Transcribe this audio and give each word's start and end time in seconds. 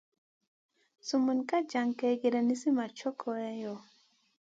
Sumun 1.07 1.39
ka 1.47 1.57
jan 1.71 1.89
kègèda 1.99 2.41
nizi 2.43 2.69
ma 2.77 2.85
co 2.97 3.09
koleyo. 3.21 3.73